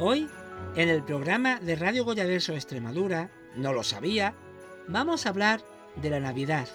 [0.00, 0.28] Hoy,
[0.76, 4.36] en el programa de Radio Goyaverso Extremadura, no lo sabía,
[4.86, 5.60] vamos a hablar
[5.96, 6.68] de la Navidad.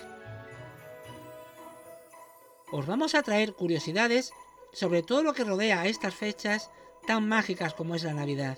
[2.73, 4.34] Os vamos a traer curiosidades
[4.73, 6.70] sobre todo lo que rodea a estas fechas
[7.08, 8.58] tan mágicas como es la Navidad.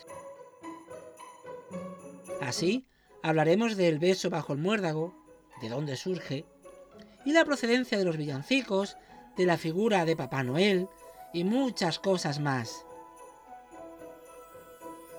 [2.42, 2.88] Así,
[3.22, 5.16] hablaremos del beso bajo el muérdago,
[5.62, 6.44] de dónde surge,
[7.24, 8.98] y la procedencia de los villancicos,
[9.38, 10.88] de la figura de Papá Noel
[11.34, 12.85] y muchas cosas más.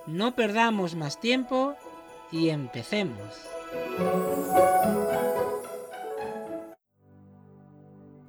[0.07, 1.75] No perdamos más tiempo
[2.31, 3.19] y empecemos.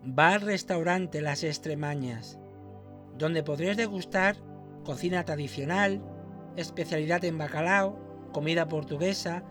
[0.02, 2.36] Bar Restaurante Las Extremañas,
[3.16, 4.34] donde podréis degustar
[4.84, 6.02] cocina tradicional,
[6.56, 7.96] especialidad en bacalao,
[8.32, 9.44] comida portuguesa,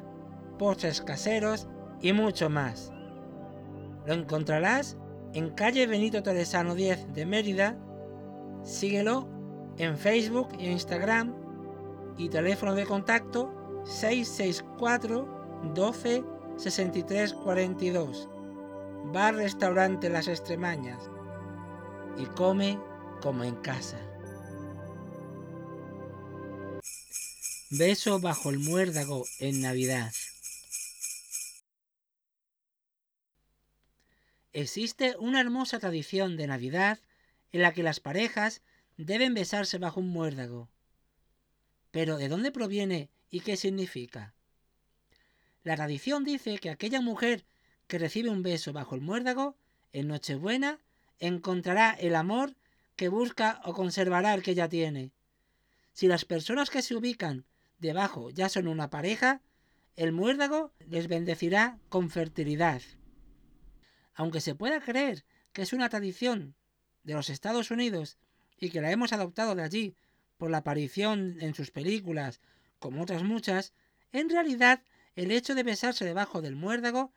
[0.60, 1.70] postres caseros
[2.02, 2.92] y mucho más.
[4.06, 4.98] Lo encontrarás
[5.34, 7.78] en calle Benito Toresano 10 de Mérida.
[8.64, 9.30] Síguelo
[9.78, 11.47] en Facebook e Instagram
[12.18, 15.38] y teléfono de contacto 664
[15.74, 16.24] 12
[16.58, 18.30] 63 42.
[19.14, 21.10] Bar Restaurante Las Extremañas.
[22.18, 22.80] Y come
[23.22, 24.00] como en casa.
[27.70, 30.12] Beso bajo el muérdago en Navidad.
[34.54, 37.00] Existe una hermosa tradición de Navidad
[37.52, 38.62] en la que las parejas
[38.98, 40.70] deben besarse bajo un muérdago.
[41.98, 44.36] Pero ¿de dónde proviene y qué significa?
[45.64, 47.44] La tradición dice que aquella mujer
[47.88, 49.58] que recibe un beso bajo el muérdago,
[49.94, 50.80] en Nochebuena,
[51.18, 52.56] encontrará el amor
[52.96, 55.12] que busca o conservará el que ya tiene.
[55.92, 57.46] Si las personas que se ubican
[57.80, 59.42] debajo ya son una pareja,
[59.96, 62.84] el muérdago les bendecirá con fertilidad.
[64.14, 66.54] Aunque se pueda creer que es una tradición
[67.04, 68.20] de los Estados Unidos
[68.60, 69.96] y que la hemos adoptado de allí
[70.38, 72.40] por la aparición en sus películas,
[72.80, 73.74] como otras muchas,
[74.12, 74.82] en realidad
[75.16, 77.12] el hecho de besarse debajo del muérdago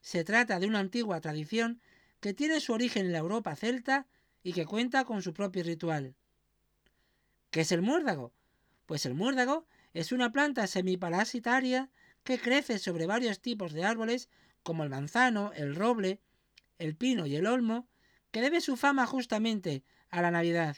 [0.00, 1.80] se trata de una antigua tradición
[2.20, 4.06] que tiene su origen en la Europa celta
[4.42, 6.14] y que cuenta con su propio ritual.
[7.50, 8.32] ¿Qué es el muérdago?
[8.86, 11.90] Pues el muérdago es una planta semiparasitaria
[12.22, 14.28] que crece sobre varios tipos de árboles
[14.62, 16.20] como el manzano, el roble,
[16.78, 17.88] el pino y el olmo,
[18.30, 20.76] que debe su fama justamente a la Navidad.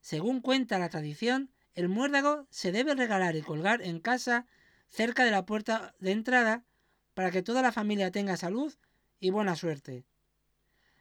[0.00, 4.46] Según cuenta la tradición, el muérdago se debe regalar y colgar en casa
[4.88, 6.64] cerca de la puerta de entrada
[7.14, 8.74] para que toda la familia tenga salud
[9.20, 10.04] y buena suerte.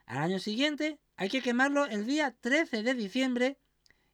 [0.06, 3.58] Al año siguiente hay que quemarlo el día 13 de diciembre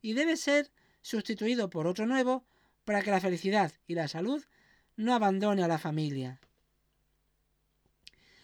[0.01, 2.45] y debe ser sustituido por otro nuevo
[2.83, 4.43] para que la felicidad y la salud
[4.95, 6.39] no abandone a la familia.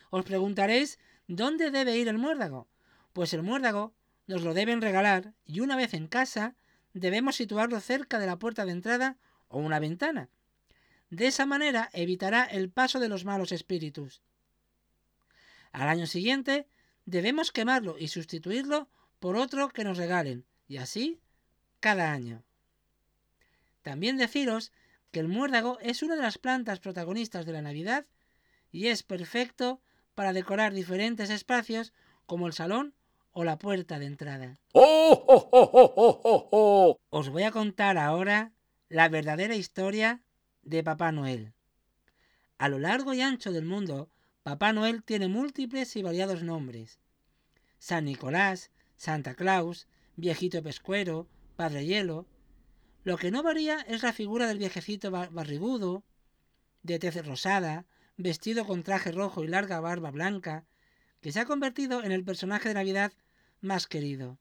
[0.09, 2.67] Os preguntaréis dónde debe ir el muérdago.
[3.13, 3.93] Pues el muérdago
[4.31, 6.55] nos lo deben regalar y una vez en casa
[6.93, 9.17] debemos situarlo cerca de la puerta de entrada
[9.49, 10.29] o una ventana.
[11.09, 14.21] De esa manera evitará el paso de los malos espíritus.
[15.73, 16.65] Al año siguiente
[17.05, 18.87] debemos quemarlo y sustituirlo
[19.19, 21.19] por otro que nos regalen, y así
[21.81, 22.41] cada año.
[23.81, 24.71] También deciros
[25.11, 28.05] que el muérdago es una de las plantas protagonistas de la Navidad
[28.71, 29.81] y es perfecto
[30.15, 31.91] para decorar diferentes espacios
[32.25, 32.95] como el salón
[33.33, 34.59] o la puerta de entrada.
[34.73, 38.53] ¡Oh, oh, oh, Os voy a contar ahora
[38.89, 40.21] la verdadera historia
[40.63, 41.53] de Papá Noel.
[42.57, 44.09] A lo largo y ancho del mundo,
[44.43, 46.99] Papá Noel tiene múltiples y variados nombres.
[47.79, 52.27] San Nicolás, Santa Claus, Viejito Pescuero, Padre Hielo.
[53.03, 56.03] Lo que no varía es la figura del viejecito barrigudo,
[56.83, 57.85] de tez rosada,
[58.17, 60.65] vestido con traje rojo y larga barba blanca,
[61.21, 63.13] que se ha convertido en el personaje de Navidad
[63.61, 64.39] más querido.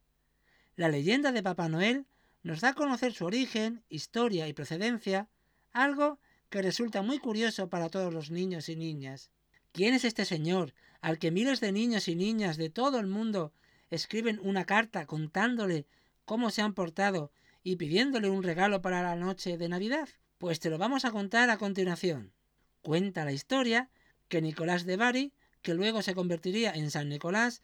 [0.76, 2.06] La leyenda de Papá Noel
[2.42, 5.28] nos da a conocer su origen, historia y procedencia,
[5.72, 6.18] algo
[6.48, 9.30] que resulta muy curioso para todos los niños y niñas.
[9.72, 13.52] ¿Quién es este señor al que miles de niños y niñas de todo el mundo
[13.90, 15.86] escriben una carta contándole
[16.24, 17.30] cómo se han portado
[17.62, 20.08] y pidiéndole un regalo para la noche de Navidad?
[20.38, 22.32] Pues te lo vamos a contar a continuación.
[22.80, 23.90] Cuenta la historia
[24.28, 25.32] que Nicolás de Bari
[25.62, 27.62] que luego se convertiría en San Nicolás,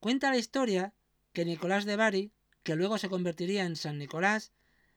[0.00, 0.94] Cuenta la historia
[1.34, 2.32] que Nicolás de Bari,
[2.62, 4.50] que luego se convertiría en San Nicolás,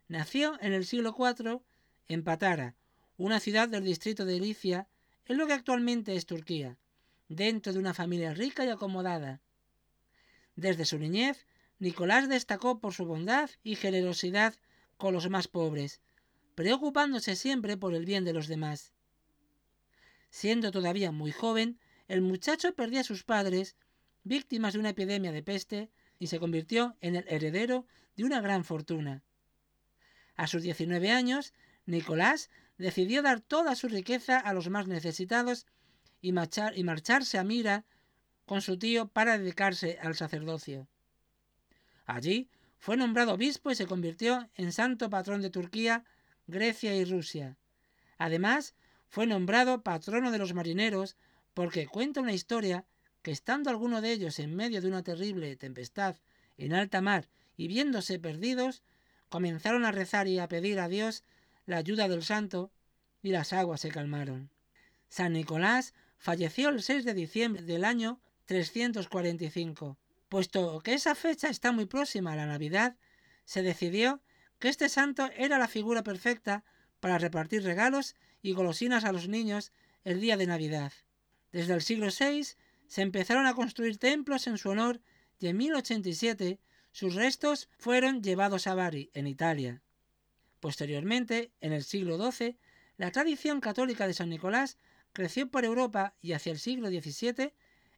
[0.08, 1.62] nació en el siglo IV
[2.08, 2.76] en Patara,
[3.18, 4.88] una ciudad del distrito de Licia,
[5.26, 6.78] en lo que actualmente es Turquía,
[7.28, 9.42] dentro de una familia rica y acomodada.
[10.56, 11.46] Desde su niñez,
[11.80, 14.56] Nicolás destacó por su bondad y generosidad
[14.96, 16.00] con los más pobres,
[16.56, 18.94] preocupándose siempre por el bien de los demás.
[20.30, 21.78] Siendo todavía muy joven,
[22.08, 23.76] el muchacho perdió a sus padres,
[24.24, 25.90] víctimas de una epidemia de peste,
[26.20, 27.86] y se convirtió en el heredero
[28.16, 29.24] de una gran fortuna.
[30.36, 31.54] A sus 19 años,
[31.86, 35.66] Nicolás decidió dar toda su riqueza a los más necesitados
[36.22, 37.86] y, y marcharse a Mira
[38.46, 40.88] con su tío para dedicarse al sacerdocio.
[42.06, 46.04] Allí fue nombrado obispo y se convirtió en santo patrón de Turquía,
[46.48, 47.58] Grecia y Rusia.
[48.18, 48.76] Además,
[49.08, 51.16] fue nombrado patrono de los marineros
[51.54, 52.86] porque cuenta una historia
[53.22, 56.18] que estando alguno de ellos en medio de una terrible tempestad
[56.58, 58.84] en alta mar y viéndose perdidos,
[59.30, 61.24] comenzaron a rezar y a pedir a Dios
[61.66, 62.72] la ayuda del santo
[63.22, 64.50] y las aguas se calmaron.
[65.08, 69.98] San Nicolás falleció el 6 de diciembre del año 345.
[70.28, 72.98] Puesto que esa fecha está muy próxima a la Navidad,
[73.46, 74.22] se decidió
[74.60, 76.64] que este santo era la figura perfecta
[77.00, 79.72] para repartir regalos y golosinas a los niños
[80.04, 80.92] el día de Navidad.
[81.54, 82.46] Desde el siglo VI
[82.88, 85.00] se empezaron a construir templos en su honor
[85.40, 86.60] y en 1087
[86.92, 89.82] sus restos fueron llevados a Bari, en Italia.
[90.60, 92.58] Posteriormente, en el siglo XII,
[92.98, 94.78] la tradición católica de San Nicolás
[95.14, 97.54] creció por Europa y hacia el siglo XVII,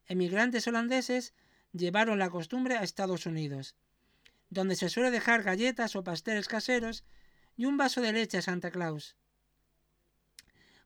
[0.07, 1.33] emigrantes holandeses
[1.71, 3.75] llevaron la costumbre a Estados Unidos,
[4.49, 7.05] donde se suele dejar galletas o pasteles caseros
[7.55, 9.15] y un vaso de leche a Santa Claus.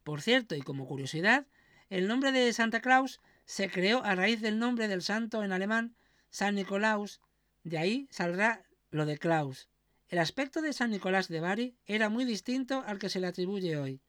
[0.04, 1.48] Por cierto, y como curiosidad,
[1.90, 5.96] el nombre de Santa Claus se creó a raíz del nombre del santo en alemán
[6.30, 7.20] San Nicolaus,
[7.64, 9.68] de ahí saldrá lo de Klaus.
[10.08, 13.78] El aspecto de San Nicolás de Bari era muy distinto al que se le atribuye
[13.78, 14.02] hoy.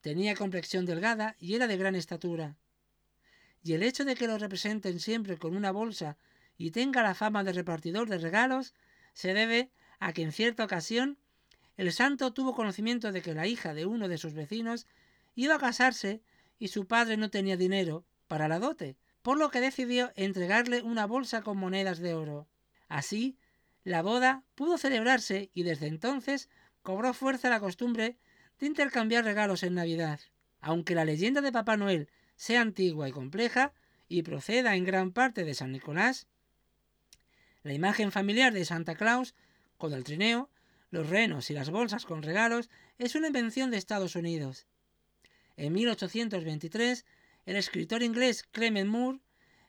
[0.00, 2.56] Tenía complexión delgada y era de gran estatura.
[3.62, 6.18] Y el hecho de que lo representen siempre con una bolsa
[6.58, 8.74] y tenga la fama de repartidor de regalos
[9.14, 11.16] se debe a que en cierta ocasión
[11.78, 14.86] el santo tuvo conocimiento de que la hija de uno de sus vecinos
[15.34, 16.20] iba a casarse
[16.58, 21.06] y su padre no tenía dinero para la dote, por lo que decidió entregarle una
[21.06, 22.48] bolsa con monedas de oro.
[22.88, 23.38] Así,
[23.82, 26.48] la boda pudo celebrarse y desde entonces
[26.82, 28.18] cobró fuerza la costumbre
[28.58, 30.20] de intercambiar regalos en Navidad.
[30.60, 33.72] Aunque la leyenda de Papá Noel sea antigua y compleja
[34.08, 36.26] y proceda en gran parte de San Nicolás,
[37.62, 39.34] la imagen familiar de Santa Claus,
[39.78, 40.50] con el trineo,
[40.90, 42.68] los renos y las bolsas con regalos,
[42.98, 44.66] es una invención de Estados Unidos.
[45.56, 47.04] En 1823,
[47.46, 49.20] el escritor inglés Clement Moore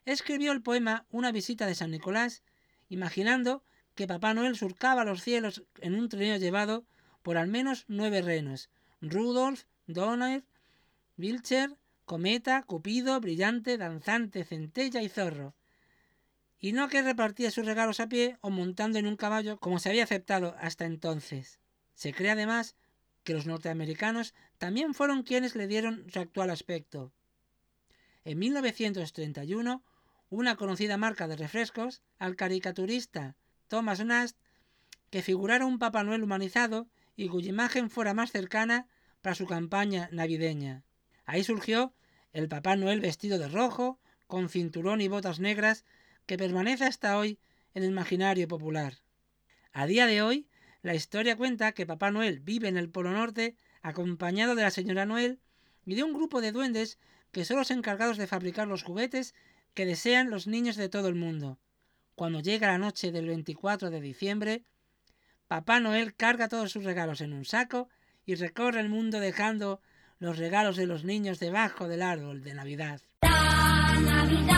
[0.05, 2.43] escribió el poema Una visita de San Nicolás,
[2.89, 3.63] imaginando
[3.95, 6.85] que Papá Noel surcaba los cielos en un trineo llevado
[7.21, 8.69] por al menos nueve renos:
[9.01, 10.43] Rudolf, Donner,
[11.17, 15.55] Wilcher, Cometa, Cupido, Brillante, Danzante, Centella y Zorro.
[16.59, 19.89] Y no que repartía sus regalos a pie o montando en un caballo como se
[19.89, 21.59] había aceptado hasta entonces.
[21.93, 22.75] Se cree además
[23.25, 27.11] que los norteamericanos también fueron quienes le dieron su actual aspecto.
[28.23, 29.83] En 1931,
[30.29, 33.35] una conocida marca de refrescos, al caricaturista
[33.67, 34.37] Thomas Nast,
[35.09, 38.87] que figurara un Papá Noel humanizado y cuya imagen fuera más cercana
[39.21, 40.83] para su campaña navideña.
[41.25, 41.93] Ahí surgió
[42.31, 45.83] el Papá Noel vestido de rojo, con cinturón y botas negras,
[46.25, 47.39] que permanece hasta hoy
[47.73, 48.99] en el imaginario popular.
[49.71, 50.47] A día de hoy,
[50.85, 55.07] la historia cuenta que Papá Noel vive en el Polo Norte acompañado de la señora
[55.07, 55.39] Noel
[55.83, 56.99] y de un grupo de duendes
[57.31, 59.33] que son los encargados de fabricar los juguetes
[59.73, 61.57] que desean los niños de todo el mundo.
[62.13, 64.63] Cuando llega la noche del 24 de diciembre,
[65.47, 67.89] Papá Noel carga todos sus regalos en un saco
[68.23, 69.81] y recorre el mundo dejando
[70.19, 73.01] los regalos de los niños debajo del árbol de Navidad.
[73.23, 74.54] Navidad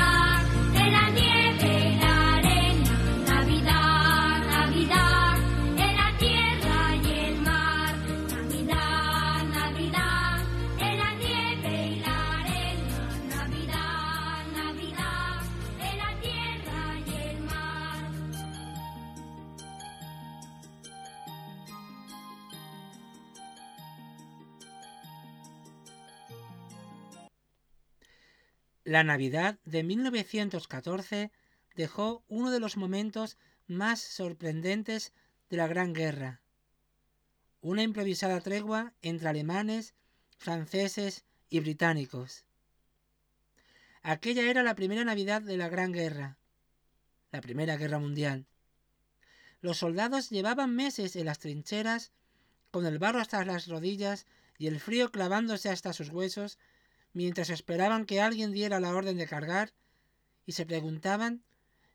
[28.88, 31.30] de 1914
[31.76, 35.12] dejó uno de los momentos más sorprendentes
[35.50, 36.40] de la Gran Guerra.
[37.60, 39.94] Una improvisada tregua entre alemanes,
[40.38, 42.46] franceses y británicos.
[44.04, 46.38] Aquella era la primera Navidad de la Gran Guerra.
[47.34, 48.46] la Primera Guerra Mundial.
[49.60, 52.14] Los soldados llevaban meses en las trincheras,
[52.72, 54.26] con el barro hasta las rodillas
[54.58, 56.58] y el frío clavándose hasta sus huesos,
[57.18, 59.74] mientras esperaban que alguien diera la orden de cargar,
[60.46, 61.44] y se preguntaban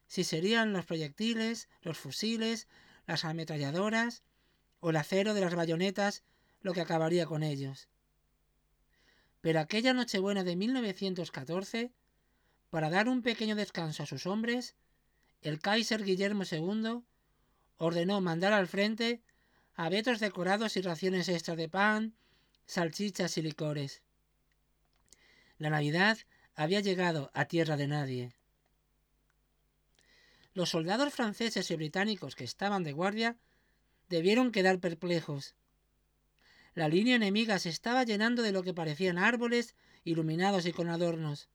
[0.09, 2.67] si serían los proyectiles, los fusiles,
[3.07, 4.25] las ametralladoras
[4.81, 6.25] o el acero de las bayonetas
[6.61, 7.89] lo que acabaría con ellos.
[9.41, 11.93] Pero aquella Nochebuena de 1914,
[12.71, 14.75] para dar un pequeño descanso a sus hombres,
[15.41, 17.05] el Kaiser Guillermo II
[17.77, 19.23] ordenó mandar al frente
[19.75, 22.15] abetos decorados y raciones extras de pan,
[22.67, 24.03] salchichas y licores.
[25.63, 26.19] La Navidad
[26.57, 28.33] había llegado a tierra de nadie.
[30.55, 33.37] Los soldados franceses y británicos que estaban de guardia
[34.09, 35.55] debieron quedar perplejos.
[36.75, 41.49] La línea enemiga se estaba llenando de lo que parecían árboles iluminados y con adornos.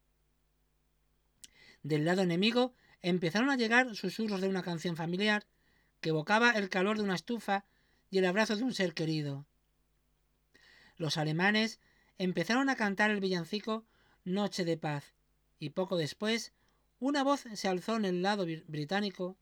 [1.83, 5.45] Del lado enemigo empezaron a llegar susurros de una canción familiar
[5.99, 7.65] que evocaba el calor de una estufa
[8.09, 9.45] y el abrazo de un ser querido.
[10.95, 11.81] Los alemanes
[12.17, 13.85] empezaron a cantar el villancico
[14.27, 15.13] Noche de paz,
[15.57, 16.51] y poco después
[16.99, 19.37] una voz se alzó en el lado británico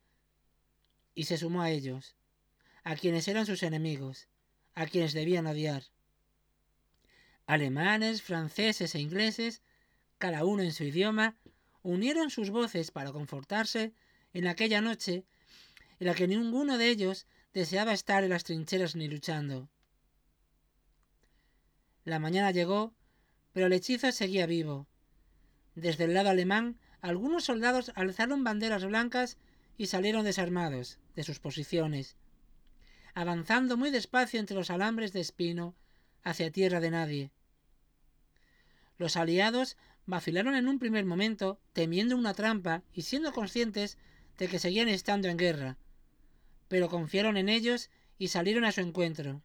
[1.15, 2.15] y se sumó a ellos,
[2.83, 4.27] a quienes eran sus enemigos,
[4.75, 5.85] a quienes debían odiar.
[7.47, 9.63] Alemanes, franceses e ingleses,
[10.19, 11.35] cada uno en su idioma,
[11.81, 13.91] unieron sus voces para confortarse
[14.33, 15.25] en aquella noche
[15.99, 17.25] en la que ninguno de ellos
[17.55, 19.67] deseaba estar en las trincheras ni luchando.
[22.03, 22.93] La mañana llegó,
[23.55, 24.85] pero el hechizo seguía vivo.
[25.75, 29.38] Desde el lado alemán, algunos soldados alzaron banderas blancas
[29.77, 32.17] y salieron desarmados de sus posiciones,
[33.13, 35.74] avanzando muy despacio entre los alambres de espino
[36.21, 37.31] hacia tierra de nadie.
[38.97, 43.97] Los aliados vacilaron en un primer momento, temiendo una trampa y siendo conscientes
[44.38, 45.77] de que seguían estando en guerra,
[46.67, 49.43] pero confiaron en ellos y salieron a su encuentro.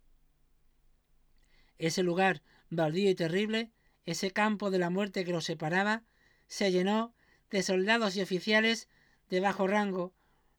[1.79, 3.71] Ese lugar baldío y terrible,
[4.11, 6.03] ese campo de la muerte que los separaba,
[6.47, 7.15] se llenó
[7.51, 8.89] de soldados y oficiales
[9.29, 10.13] de bajo rango,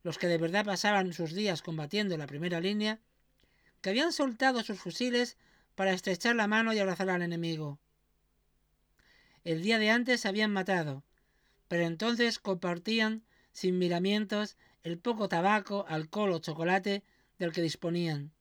[0.03, 2.99] los que de verdad pasaban sus días combatiendo en la primera línea,
[3.81, 5.37] que habían soltado sus fusiles
[5.75, 7.79] para estrechar la mano y abrazar al enemigo.
[9.43, 11.03] El día de antes se habían matado,
[11.67, 17.03] pero entonces compartían sin miramientos el poco tabaco, alcohol o chocolate
[17.37, 18.31] del que disponían.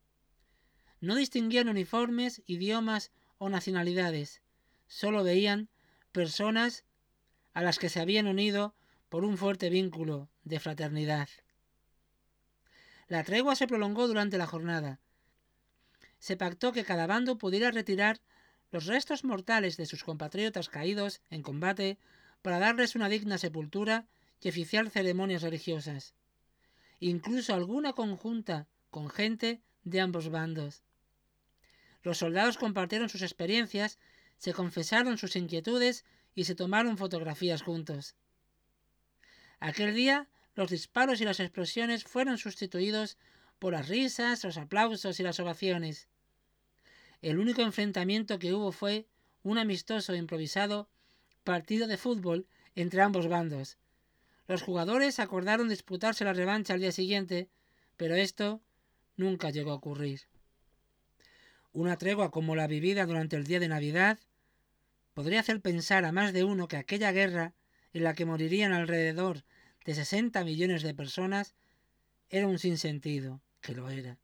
[1.01, 4.43] No distinguían uniformes, idiomas o nacionalidades,
[4.91, 5.71] solo veían
[6.13, 6.85] personas
[7.55, 8.75] a las que se habían unido
[9.09, 11.31] por un fuerte vínculo de fraternidad.
[13.09, 15.01] La tregua se prolongó durante la jornada.
[16.19, 18.21] Se pactó que cada bando pudiera retirar
[18.71, 21.99] los restos mortales de sus compatriotas caídos en combate
[22.43, 24.07] para darles una digna sepultura
[24.43, 26.15] y oficiar ceremonias religiosas
[27.01, 30.83] incluso alguna conjunta con gente de ambos bandos.
[32.03, 33.99] Los soldados compartieron sus experiencias,
[34.41, 36.05] se confesaron sus inquietudes
[36.35, 38.17] y se tomaron fotografías juntos.
[39.61, 43.17] Aquel día los disparos y las explosiones fueron sustituidos
[43.61, 46.09] por las risas, los aplausos y las ovaciones.
[47.23, 49.07] El único enfrentamiento que hubo fue
[49.45, 50.89] un amistoso improvisado
[51.45, 53.79] partido de fútbol entre ambos bandos,
[54.51, 57.49] los jugadores acordaron disputarse la revancha al día siguiente,
[57.97, 58.61] pero esto
[59.17, 60.23] nunca llegó a ocurrir.
[61.73, 64.19] Una tregua como la vivida durante el día de Navidad
[65.15, 67.55] podría hacer pensar a más de uno que aquella guerra,
[67.93, 69.45] en la que morirían alrededor
[69.85, 71.55] de 60 millones de personas,
[72.29, 74.19] era un sinsentido, que lo era.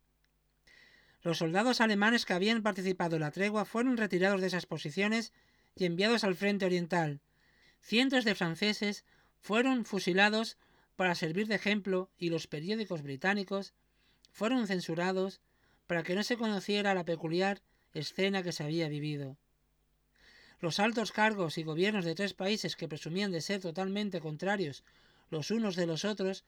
[1.23, 5.33] Los soldados alemanes que habían participado en la tregua fueron retirados de esas posiciones
[5.75, 7.21] y enviados al frente oriental.
[7.81, 9.05] Cientos de franceses
[9.41, 10.57] fueron fusilados
[10.95, 13.75] para servir de ejemplo y los periódicos británicos
[14.33, 15.41] fueron censurados
[15.87, 17.63] para que no se conociera la peculiar
[17.93, 19.37] escena que se había vivido.
[20.61, 24.85] Los altos cargos y gobiernos de tres países que presumían de ser totalmente contrarios
[25.31, 26.45] los unos de los otros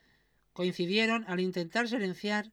[0.52, 2.52] coincidieron al intentar silenciar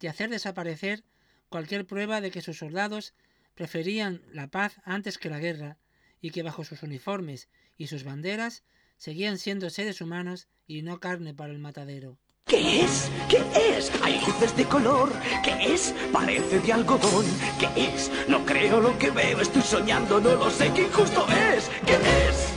[0.00, 1.04] y hacer desaparecer
[1.48, 3.14] cualquier prueba de que sus soldados
[3.54, 5.78] preferían la paz antes que la guerra
[6.20, 8.64] y que bajo sus uniformes y sus banderas
[8.96, 12.18] seguían siendo seres humanos y no carne para el matadero.
[12.46, 13.10] ¿Qué es?
[13.30, 13.90] ¿Qué es?
[14.02, 15.10] Hay luces de color.
[15.42, 15.94] ¿Qué es?
[16.12, 17.24] Parece de algodón.
[17.58, 18.10] ¿Qué es?
[18.28, 19.40] No creo lo que veo.
[19.40, 20.70] Estoy soñando, no lo sé.
[20.74, 21.70] ¿Qué injusto es?
[21.86, 22.52] ¿Qué es?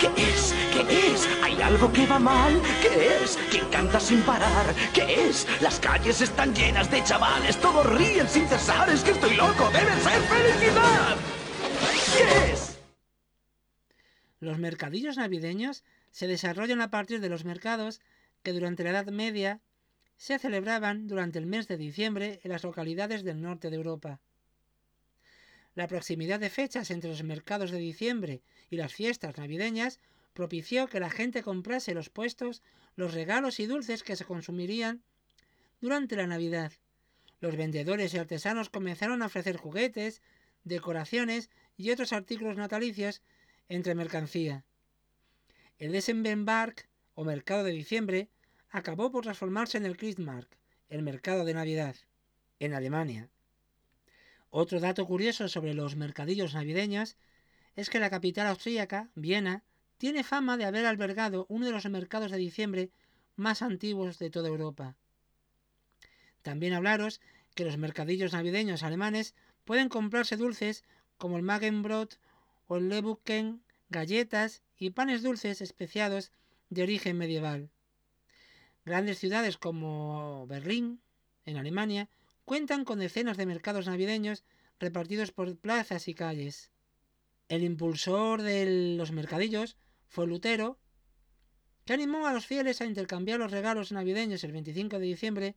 [0.00, 0.54] ¿Qué es?
[0.74, 1.28] ¿Qué es?
[1.42, 2.60] ¿Hay algo que va mal?
[2.82, 3.38] ¿Qué es?
[3.50, 4.74] ¿Quién canta sin parar?
[4.92, 5.46] ¿Qué es?
[5.62, 7.56] Las calles están llenas de chavales.
[7.56, 8.90] Todos ríen sin cesar.
[8.90, 9.70] Es que estoy loco.
[9.72, 11.16] Debe ser felicidad.
[12.18, 12.78] ¿Qué es?
[14.40, 18.00] Los mercadillos navideños se desarrollan a partir de los mercados
[18.42, 19.60] que durante la Edad Media
[20.16, 24.20] se celebraban durante el mes de diciembre en las localidades del norte de Europa.
[25.74, 30.00] La proximidad de fechas entre los mercados de diciembre y las fiestas navideñas
[30.34, 32.62] propició que la gente comprase los puestos
[32.94, 35.02] los regalos y dulces que se consumirían
[35.80, 36.72] durante la Navidad.
[37.40, 40.22] Los vendedores y artesanos comenzaron a ofrecer juguetes,
[40.62, 43.22] decoraciones y otros artículos natalicios
[43.68, 44.64] entre mercancía.
[45.82, 48.28] El Desembark o mercado de diciembre
[48.70, 50.54] acabó por transformarse en el Christmarkt,
[50.88, 51.96] el mercado de Navidad,
[52.60, 53.30] en Alemania.
[54.50, 57.16] Otro dato curioso sobre los mercadillos navideños
[57.74, 59.64] es que la capital austríaca, Viena,
[59.98, 62.92] tiene fama de haber albergado uno de los mercados de diciembre
[63.34, 64.94] más antiguos de toda Europa.
[66.42, 67.20] También hablaros
[67.56, 69.34] que los mercadillos navideños alemanes
[69.64, 70.84] pueden comprarse dulces
[71.18, 72.20] como el Magenbrot
[72.68, 76.32] o el Lebuken, galletas y panes dulces especiados
[76.70, 77.70] de origen medieval.
[78.84, 81.00] Grandes ciudades como Berlín,
[81.44, 82.08] en Alemania,
[82.44, 84.44] cuentan con decenas de mercados navideños
[84.80, 86.72] repartidos por plazas y calles.
[87.48, 89.76] El impulsor de los mercadillos
[90.08, 90.78] fue Lutero,
[91.84, 95.56] que animó a los fieles a intercambiar los regalos navideños el 25 de diciembre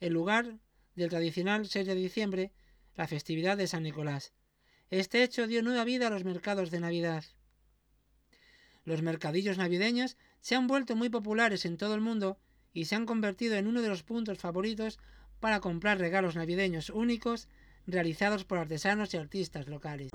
[0.00, 0.58] en lugar
[0.94, 2.52] del tradicional 6 de diciembre,
[2.96, 4.32] la festividad de San Nicolás.
[4.90, 7.24] Este hecho dio nueva vida a los mercados de Navidad.
[8.84, 12.38] Los mercadillos navideños se han vuelto muy populares en todo el mundo
[12.72, 14.98] y se han convertido en uno de los puntos favoritos
[15.40, 17.48] para comprar regalos navideños únicos
[17.86, 20.10] realizados por artesanos y artistas locales.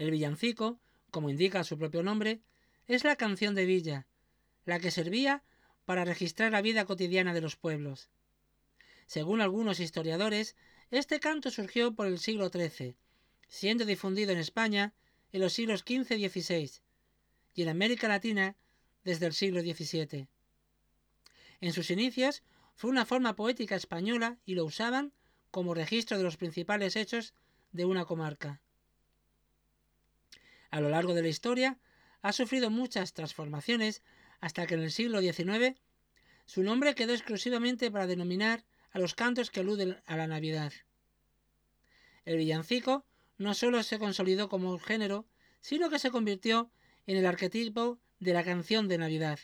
[0.00, 2.40] El villancico, como indica su propio nombre,
[2.86, 4.06] es la canción de villa,
[4.64, 5.44] la que servía
[5.84, 8.08] para registrar la vida cotidiana de los pueblos.
[9.04, 10.56] Según algunos historiadores,
[10.90, 12.96] este canto surgió por el siglo XIII,
[13.46, 14.94] siendo difundido en España
[15.32, 16.70] en los siglos XV y XVI,
[17.52, 18.56] y en América Latina
[19.04, 20.28] desde el siglo XVII.
[21.60, 22.42] En sus inicios
[22.74, 25.12] fue una forma poética española y lo usaban
[25.50, 27.34] como registro de los principales hechos
[27.72, 28.62] de una comarca
[30.70, 31.78] a lo largo de la historia,
[32.22, 34.02] ha sufrido muchas transformaciones
[34.40, 35.76] hasta que en el siglo XIX
[36.46, 40.72] su nombre quedó exclusivamente para denominar a los cantos que aluden a la Navidad.
[42.24, 43.04] El villancico
[43.38, 45.26] no solo se consolidó como género,
[45.60, 46.70] sino que se convirtió
[47.06, 49.38] en el arquetipo de la canción de Navidad.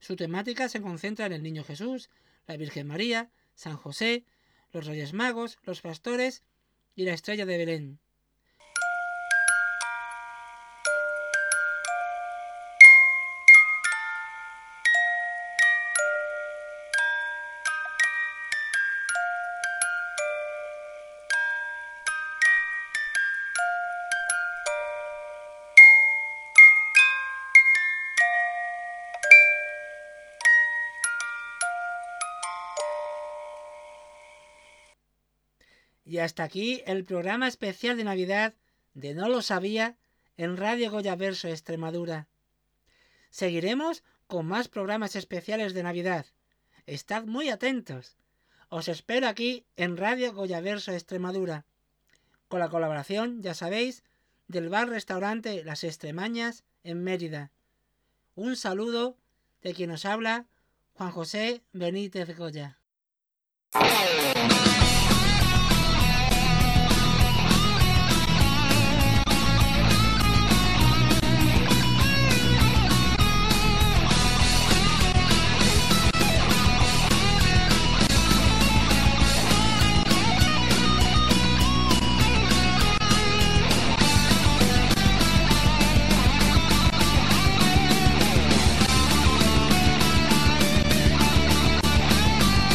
[0.00, 2.10] Su temática se concentra en el Niño Jesús,
[2.46, 4.24] la Virgen María, San José,
[4.72, 6.42] los Reyes Magos, los pastores
[6.94, 8.00] y la estrella de Belén.
[36.14, 38.54] Y hasta aquí el programa especial de Navidad
[38.92, 39.96] de No lo sabía
[40.36, 42.28] en Radio Goya Verso Extremadura.
[43.30, 46.26] Seguiremos con más programas especiales de Navidad.
[46.86, 48.16] Estad muy atentos.
[48.68, 51.64] Os espero aquí en Radio Goya Verso Extremadura,
[52.46, 54.04] con la colaboración, ya sabéis,
[54.46, 57.50] del bar restaurante Las Extremañas en Mérida.
[58.36, 59.18] Un saludo
[59.62, 60.46] de quien os habla,
[60.92, 62.78] Juan José Benítez Goya.